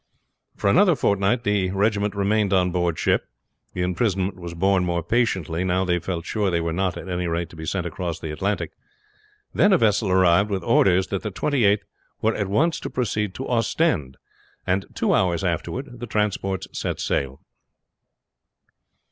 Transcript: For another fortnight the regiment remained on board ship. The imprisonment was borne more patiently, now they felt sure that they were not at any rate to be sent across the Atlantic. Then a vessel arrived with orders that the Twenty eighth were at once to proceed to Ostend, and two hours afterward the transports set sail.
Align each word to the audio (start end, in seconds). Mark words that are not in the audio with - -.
For 0.55 0.67
another 0.67 0.95
fortnight 0.95 1.43
the 1.43 1.69
regiment 1.69 2.15
remained 2.15 2.53
on 2.53 2.71
board 2.71 2.97
ship. 2.97 3.27
The 3.73 3.83
imprisonment 3.83 4.35
was 4.35 4.55
borne 4.55 4.83
more 4.83 5.03
patiently, 5.03 5.63
now 5.63 5.85
they 5.85 5.99
felt 5.99 6.25
sure 6.25 6.45
that 6.45 6.55
they 6.55 6.59
were 6.59 6.73
not 6.73 6.97
at 6.97 7.07
any 7.07 7.27
rate 7.27 7.51
to 7.51 7.55
be 7.55 7.67
sent 7.67 7.85
across 7.85 8.19
the 8.19 8.31
Atlantic. 8.31 8.71
Then 9.53 9.71
a 9.71 9.77
vessel 9.77 10.09
arrived 10.09 10.49
with 10.49 10.63
orders 10.63 11.05
that 11.09 11.21
the 11.21 11.29
Twenty 11.29 11.65
eighth 11.65 11.85
were 12.19 12.33
at 12.33 12.47
once 12.47 12.79
to 12.79 12.89
proceed 12.89 13.35
to 13.35 13.47
Ostend, 13.47 14.17
and 14.65 14.87
two 14.95 15.13
hours 15.13 15.43
afterward 15.43 15.99
the 15.99 16.07
transports 16.07 16.67
set 16.71 16.99
sail. 16.99 17.39